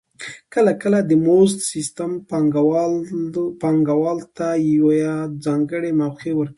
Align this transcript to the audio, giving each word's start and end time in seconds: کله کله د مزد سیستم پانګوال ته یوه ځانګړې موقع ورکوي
کله 0.53 0.71
کله 0.83 0.99
د 1.09 1.11
مزد 1.25 1.59
سیستم 1.71 2.11
پانګوال 3.63 4.19
ته 4.37 4.47
یوه 4.75 5.15
ځانګړې 5.45 5.91
موقع 6.01 6.31
ورکوي 6.35 6.49